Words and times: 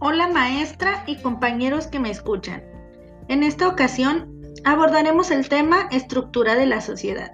Hola 0.00 0.28
maestra 0.28 1.02
y 1.08 1.16
compañeros 1.16 1.88
que 1.88 1.98
me 1.98 2.08
escuchan. 2.08 2.62
En 3.26 3.42
esta 3.42 3.66
ocasión 3.66 4.40
abordaremos 4.64 5.32
el 5.32 5.48
tema 5.48 5.88
estructura 5.90 6.54
de 6.54 6.66
la 6.66 6.80
sociedad. 6.80 7.32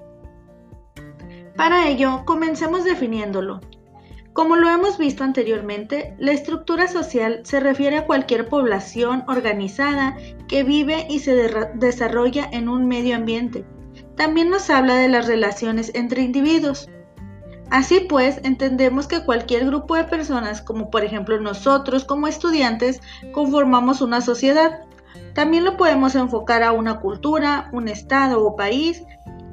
Para 1.57 1.87
ello, 1.89 2.23
comencemos 2.25 2.85
definiéndolo. 2.85 3.61
Como 4.33 4.57
lo 4.57 4.71
hemos 4.71 4.97
visto 4.97 5.25
anteriormente, 5.25 6.17
la 6.19 6.33
estructura 6.33 6.89
social 6.89 7.43
se 7.45 7.61
refiere 7.61 7.99
a 7.99 8.07
cualquier 8.07 8.49
población 8.49 9.25
organizada 9.29 10.17
que 10.49 10.65
vive 10.65 11.07
y 11.11 11.19
se 11.19 11.35
desarrolla 11.75 12.49
en 12.51 12.71
un 12.71 12.89
medio 12.89 13.15
ambiente. 13.15 13.67
También 14.17 14.49
nos 14.49 14.71
habla 14.71 14.95
de 14.95 15.09
las 15.09 15.27
relaciones 15.27 15.91
entre 15.95 16.23
individuos. 16.23 16.89
Así 17.71 18.01
pues, 18.01 18.41
entendemos 18.45 19.07
que 19.07 19.25
cualquier 19.25 19.67
grupo 19.67 19.97
de 19.97 20.05
personas, 20.05 20.63
como 20.63 20.91
por 20.91 21.05
ejemplo 21.05 21.41
nosotros 21.41 22.05
como 22.05 22.27
estudiantes, 22.27 23.01
conformamos 23.33 24.01
una 24.01 24.21
sociedad. 24.21 24.81
También 25.35 25.65
lo 25.65 25.77
podemos 25.77 26.15
enfocar 26.15 26.63
a 26.63 26.73
una 26.73 27.01
cultura, 27.01 27.69
un 27.73 27.89
estado 27.89 28.45
o 28.45 28.57
país 28.57 29.03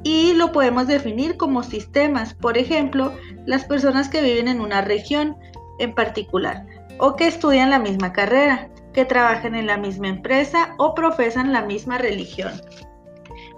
y 0.02 0.34
lo 0.34 0.52
podemos 0.52 0.86
definir 0.86 1.36
como 1.36 1.62
sistemas, 1.62 2.34
por 2.34 2.58
ejemplo, 2.58 3.12
las 3.46 3.64
personas 3.64 4.08
que 4.08 4.22
viven 4.22 4.48
en 4.48 4.60
una 4.60 4.82
región 4.82 5.36
en 5.78 5.94
particular 5.94 6.66
o 6.98 7.16
que 7.16 7.26
estudian 7.26 7.70
la 7.70 7.78
misma 7.78 8.12
carrera, 8.12 8.68
que 8.92 9.04
trabajan 9.04 9.54
en 9.54 9.66
la 9.66 9.76
misma 9.76 10.08
empresa 10.08 10.74
o 10.78 10.94
profesan 10.94 11.52
la 11.52 11.62
misma 11.62 11.98
religión. 11.98 12.52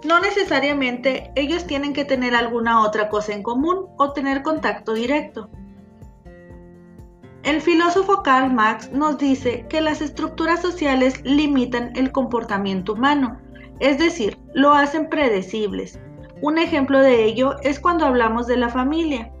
No 0.05 0.19
necesariamente 0.19 1.31
ellos 1.35 1.65
tienen 1.65 1.93
que 1.93 2.05
tener 2.05 2.35
alguna 2.35 2.83
otra 2.83 3.09
cosa 3.09 3.33
en 3.33 3.41
común 3.41 3.87
o 3.97 4.13
tener 4.13 4.43
contacto 4.43 4.93
directo. 4.93 5.49
El 7.41 7.59
filósofo 7.59 8.21
Karl 8.21 8.53
Marx 8.53 8.91
nos 8.91 9.17
dice 9.17 9.65
que 9.67 9.81
las 9.81 10.01
estructuras 10.01 10.61
sociales 10.61 11.23
limitan 11.23 11.91
el 11.95 12.11
comportamiento 12.11 12.93
humano, 12.93 13.41
es 13.79 13.97
decir, 13.97 14.37
lo 14.53 14.73
hacen 14.73 15.09
predecibles. 15.09 15.99
Un 16.39 16.59
ejemplo 16.59 16.99
de 16.99 17.23
ello 17.23 17.55
es 17.63 17.79
cuando 17.79 18.05
hablamos 18.05 18.45
de 18.45 18.57
la 18.57 18.69
familia. 18.69 19.31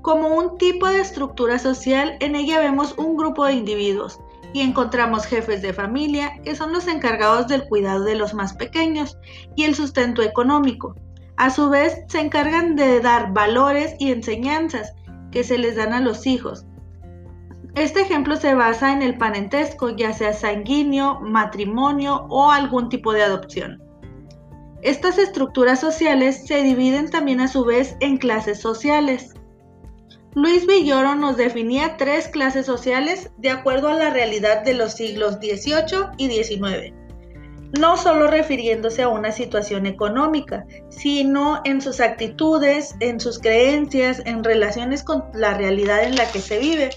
Como 0.00 0.28
un 0.28 0.56
tipo 0.56 0.86
de 0.86 1.00
estructura 1.00 1.58
social, 1.58 2.16
en 2.20 2.36
ella 2.36 2.58
vemos 2.58 2.96
un 2.96 3.18
grupo 3.18 3.44
de 3.44 3.52
individuos, 3.52 4.18
y 4.54 4.60
encontramos 4.60 5.26
jefes 5.26 5.60
de 5.60 5.74
familia 5.74 6.40
que 6.44 6.54
son 6.54 6.72
los 6.72 6.86
encargados 6.86 7.48
del 7.48 7.64
cuidado 7.64 8.04
de 8.04 8.14
los 8.14 8.32
más 8.32 8.54
pequeños 8.54 9.18
y 9.56 9.64
el 9.64 9.74
sustento 9.74 10.22
económico. 10.22 10.94
A 11.36 11.50
su 11.50 11.68
vez, 11.68 12.04
se 12.06 12.20
encargan 12.20 12.76
de 12.76 13.00
dar 13.00 13.32
valores 13.34 13.96
y 13.98 14.12
enseñanzas 14.12 14.94
que 15.32 15.42
se 15.42 15.58
les 15.58 15.74
dan 15.74 15.92
a 15.92 16.00
los 16.00 16.26
hijos. 16.26 16.64
Este 17.74 18.02
ejemplo 18.02 18.36
se 18.36 18.54
basa 18.54 18.92
en 18.92 19.02
el 19.02 19.18
parentesco, 19.18 19.90
ya 19.90 20.12
sea 20.12 20.32
sanguíneo, 20.32 21.18
matrimonio 21.20 22.24
o 22.30 22.52
algún 22.52 22.88
tipo 22.88 23.12
de 23.12 23.24
adopción. 23.24 23.82
Estas 24.82 25.18
estructuras 25.18 25.80
sociales 25.80 26.46
se 26.46 26.62
dividen 26.62 27.10
también 27.10 27.40
a 27.40 27.48
su 27.48 27.64
vez 27.64 27.96
en 27.98 28.18
clases 28.18 28.60
sociales. 28.60 29.33
Luis 30.34 30.66
Villoro 30.66 31.14
nos 31.14 31.36
definía 31.36 31.96
tres 31.96 32.26
clases 32.26 32.66
sociales 32.66 33.30
de 33.38 33.50
acuerdo 33.50 33.86
a 33.86 33.94
la 33.94 34.10
realidad 34.10 34.64
de 34.64 34.74
los 34.74 34.94
siglos 34.94 35.34
XVIII 35.36 36.08
y 36.18 36.28
XIX, 36.28 36.92
no 37.78 37.96
solo 37.96 38.26
refiriéndose 38.26 39.02
a 39.02 39.08
una 39.08 39.30
situación 39.30 39.86
económica, 39.86 40.66
sino 40.88 41.60
en 41.64 41.80
sus 41.80 42.00
actitudes, 42.00 42.96
en 42.98 43.20
sus 43.20 43.38
creencias, 43.38 44.22
en 44.26 44.42
relaciones 44.42 45.04
con 45.04 45.22
la 45.34 45.54
realidad 45.54 46.02
en 46.02 46.16
la 46.16 46.26
que 46.28 46.40
se 46.40 46.58
vive. 46.58 46.90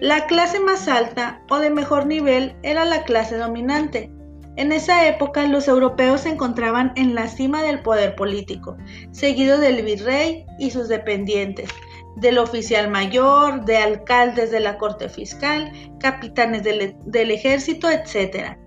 La 0.00 0.26
clase 0.26 0.58
más 0.58 0.88
alta 0.88 1.40
o 1.50 1.60
de 1.60 1.70
mejor 1.70 2.06
nivel 2.06 2.56
era 2.64 2.84
la 2.84 3.04
clase 3.04 3.36
dominante, 3.36 4.10
en 4.56 4.70
esa 4.70 5.06
época 5.06 5.46
los 5.46 5.66
europeos 5.66 6.22
se 6.22 6.28
encontraban 6.28 6.92
en 6.96 7.14
la 7.14 7.26
cima 7.28 7.62
del 7.62 7.80
poder 7.80 8.14
político, 8.14 8.76
seguido 9.10 9.58
del 9.58 9.82
virrey 9.82 10.44
y 10.58 10.70
sus 10.70 10.88
dependientes, 10.88 11.70
del 12.16 12.38
oficial 12.38 12.90
mayor, 12.90 13.64
de 13.64 13.78
alcaldes 13.78 14.50
de 14.50 14.60
la 14.60 14.76
corte 14.76 15.08
fiscal, 15.08 15.72
capitanes 15.98 16.62
del, 16.64 17.30
ejército, 17.30 17.88
etc. 17.88 18.58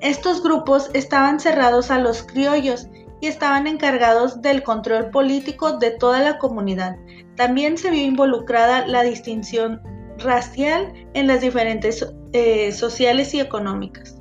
Estos 0.00 0.42
grupos 0.42 0.90
estaban 0.94 1.40
cerrados 1.40 1.90
a 1.90 1.98
los 1.98 2.22
criollos 2.22 2.88
y 3.20 3.26
estaban 3.26 3.66
encargados 3.66 4.42
del 4.42 4.62
control 4.62 5.10
político 5.10 5.78
de 5.78 5.90
toda 5.90 6.20
la 6.20 6.38
comunidad. 6.38 6.96
También 7.34 7.78
se 7.78 7.90
vio 7.90 8.02
involucrada 8.02 8.86
la 8.86 9.02
distinción 9.02 9.80
racial 10.18 10.92
en 11.14 11.26
las 11.26 11.40
diferentes 11.40 12.06
eh, 12.32 12.70
sociales 12.72 13.34
y 13.34 13.40
económicas. 13.40 14.18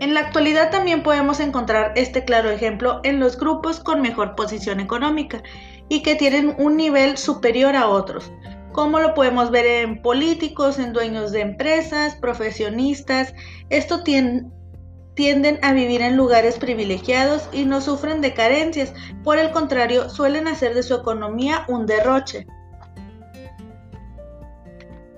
En 0.00 0.14
la 0.14 0.20
actualidad 0.20 0.70
también 0.70 1.02
podemos 1.02 1.40
encontrar 1.40 1.92
este 1.96 2.24
claro 2.24 2.50
ejemplo 2.50 3.00
en 3.02 3.18
los 3.18 3.36
grupos 3.36 3.80
con 3.80 4.00
mejor 4.00 4.36
posición 4.36 4.78
económica 4.78 5.42
y 5.88 6.02
que 6.02 6.14
tienen 6.14 6.54
un 6.58 6.76
nivel 6.76 7.18
superior 7.18 7.74
a 7.74 7.88
otros, 7.88 8.30
como 8.72 9.00
lo 9.00 9.14
podemos 9.14 9.50
ver 9.50 9.66
en 9.66 10.00
políticos, 10.00 10.78
en 10.78 10.92
dueños 10.92 11.32
de 11.32 11.40
empresas, 11.40 12.14
profesionistas. 12.14 13.34
Esto 13.70 14.04
tienden 14.04 15.58
a 15.62 15.72
vivir 15.72 16.00
en 16.00 16.16
lugares 16.16 16.58
privilegiados 16.58 17.48
y 17.52 17.64
no 17.64 17.80
sufren 17.80 18.20
de 18.20 18.34
carencias, 18.34 18.94
por 19.24 19.36
el 19.36 19.50
contrario, 19.50 20.08
suelen 20.10 20.46
hacer 20.46 20.74
de 20.74 20.84
su 20.84 20.94
economía 20.94 21.64
un 21.66 21.86
derroche. 21.86 22.46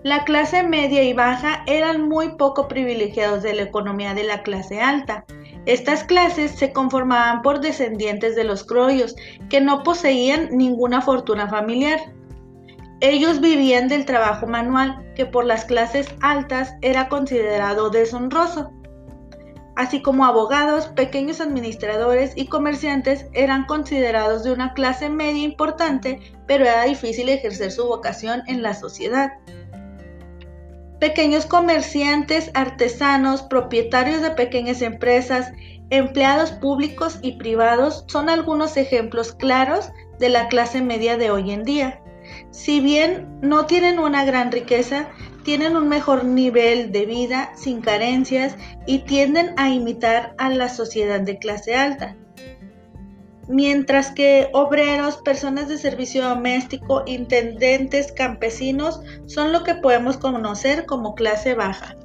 La 0.03 0.25
clase 0.25 0.63
media 0.63 1.03
y 1.03 1.13
baja 1.13 1.63
eran 1.67 2.09
muy 2.09 2.31
poco 2.37 2.69
privilegiados 2.69 3.43
de 3.43 3.53
la 3.53 3.63
economía 3.63 4.15
de 4.15 4.25
la 4.25 4.43
clase 4.43 4.81
alta. 4.81 5.27
Estas 5.67 6.05
clases 6.05 6.53
se 6.53 6.73
conformaban 6.73 7.43
por 7.43 7.61
descendientes 7.61 8.35
de 8.35 8.45
los 8.45 8.65
croyos, 8.65 9.15
que 9.51 9.61
no 9.61 9.83
poseían 9.83 10.57
ninguna 10.57 11.03
fortuna 11.03 11.49
familiar. 11.49 12.01
Ellos 13.01 13.43
vivían 13.43 13.89
del 13.89 14.07
trabajo 14.07 14.47
manual, 14.47 15.13
que 15.15 15.27
por 15.27 15.45
las 15.45 15.67
clases 15.67 16.09
altas 16.23 16.73
era 16.81 17.11
considerado 17.11 17.91
deshonroso. 17.91 18.73
Así 19.77 20.01
como 20.01 20.25
abogados, 20.25 20.87
pequeños 20.89 21.43
administradores 21.43 22.33
y 22.37 22.47
comerciantes 22.47 23.27
eran 23.35 23.67
considerados 23.67 24.45
de 24.45 24.53
una 24.53 24.73
clase 24.73 25.11
media 25.11 25.43
importante, 25.43 26.21
pero 26.47 26.65
era 26.65 26.85
difícil 26.85 27.29
ejercer 27.29 27.71
su 27.71 27.87
vocación 27.87 28.43
en 28.47 28.63
la 28.63 28.73
sociedad. 28.73 29.33
Pequeños 31.01 31.47
comerciantes, 31.47 32.51
artesanos, 32.53 33.43
propietarios 33.43 34.21
de 34.21 34.33
pequeñas 34.33 34.83
empresas, 34.83 35.51
empleados 35.89 36.53
públicos 36.53 37.19
y 37.23 37.33
privados 37.33 38.05
son 38.07 38.29
algunos 38.29 38.77
ejemplos 38.77 39.33
claros 39.33 39.89
de 40.19 40.29
la 40.29 40.49
clase 40.49 40.83
media 40.83 41.17
de 41.17 41.31
hoy 41.31 41.53
en 41.53 41.65
día. 41.65 42.03
Si 42.51 42.81
bien 42.81 43.41
no 43.41 43.65
tienen 43.65 43.99
una 43.99 44.27
gran 44.27 44.53
riqueza, 44.53 45.09
tienen 45.43 45.75
un 45.75 45.89
mejor 45.89 46.25
nivel 46.25 46.93
de 46.93 47.07
vida 47.07 47.51
sin 47.57 47.81
carencias 47.81 48.55
y 48.87 48.99
tienden 48.99 49.55
a 49.57 49.71
imitar 49.71 50.35
a 50.37 50.51
la 50.51 50.69
sociedad 50.69 51.23
de 51.23 51.39
clase 51.39 51.75
alta 51.75 52.15
mientras 53.51 54.13
que 54.13 54.49
obreros, 54.53 55.19
personas 55.19 55.69
de 55.69 55.77
servicio 55.77 56.27
doméstico, 56.27 57.03
intendentes, 57.07 58.13
campesinos 58.13 59.01
son 59.27 59.53
lo 59.53 59.65
que 59.65 59.75
podemos 59.75 60.17
conocer 60.17 60.87
como 60.87 61.15
clase 61.15 61.55
baja. 61.55 61.97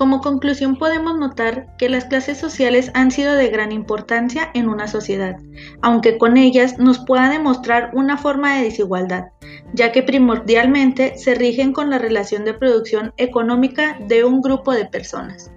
Como 0.00 0.22
conclusión 0.22 0.76
podemos 0.76 1.18
notar 1.18 1.76
que 1.76 1.90
las 1.90 2.06
clases 2.06 2.38
sociales 2.38 2.90
han 2.94 3.10
sido 3.10 3.34
de 3.34 3.50
gran 3.50 3.70
importancia 3.70 4.50
en 4.54 4.70
una 4.70 4.88
sociedad, 4.88 5.36
aunque 5.82 6.16
con 6.16 6.38
ellas 6.38 6.78
nos 6.78 7.00
pueda 7.00 7.28
demostrar 7.28 7.90
una 7.92 8.16
forma 8.16 8.56
de 8.56 8.64
desigualdad, 8.64 9.26
ya 9.72 9.92
que 9.92 10.02
primordialmente 10.02 11.16
se 11.18 11.34
rigen 11.34 11.72
con 11.72 11.90
la 11.90 11.98
relación 11.98 12.44
de 12.44 12.54
producción 12.54 13.12
económica 13.16 13.98
de 14.06 14.24
un 14.24 14.40
grupo 14.40 14.72
de 14.72 14.86
personas. 14.86 15.50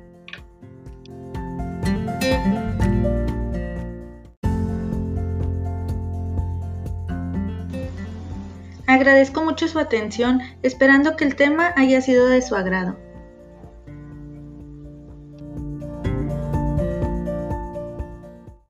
Agradezco 8.85 9.43
mucho 9.43 9.67
su 9.67 9.79
atención, 9.79 10.41
esperando 10.61 11.15
que 11.15 11.25
el 11.25 11.35
tema 11.35 11.73
haya 11.75 12.01
sido 12.01 12.27
de 12.27 12.41
su 12.41 12.55
agrado. 12.55 12.97